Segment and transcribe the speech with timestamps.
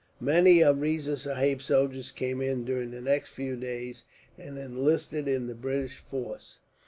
[0.19, 4.03] Many of Riza Sahib's soldiers came in, during the next few days,
[4.35, 6.57] and enlisted in the British force.